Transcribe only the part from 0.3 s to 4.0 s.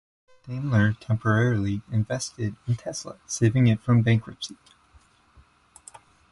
Daimler temporarily invested in Tesla, saving it